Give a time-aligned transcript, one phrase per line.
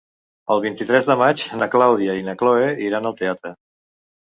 [0.53, 3.57] El vint-i-tres de maig na Clàudia i na Cloè iran al teatre.